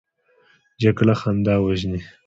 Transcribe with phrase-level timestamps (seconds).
[0.81, 2.01] جګړه خندا وژني